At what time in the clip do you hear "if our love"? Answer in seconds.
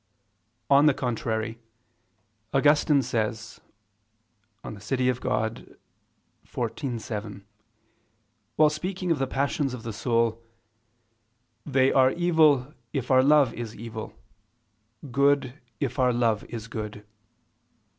12.91-13.53, 15.79-16.45